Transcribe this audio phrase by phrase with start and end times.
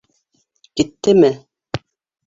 [0.75, 1.31] Киттеме?